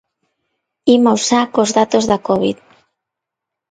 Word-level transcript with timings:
Imos 0.95 1.19
xa 1.27 1.41
cos 1.53 1.69
datos 1.77 2.03
da 2.11 2.17
covid. 2.27 2.57